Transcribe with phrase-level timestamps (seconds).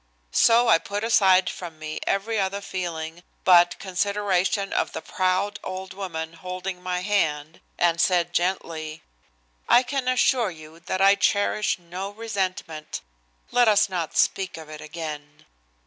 [0.33, 5.93] So I put aside from me every other feeling but consideration of the proud old
[5.93, 9.03] woman holding my hand, and said gently:
[9.69, 13.01] "I can assure you that I cherish no resentment.
[13.51, 15.45] Let us not speak of it again."